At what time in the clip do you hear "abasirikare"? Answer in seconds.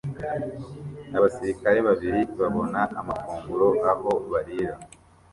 1.17-1.79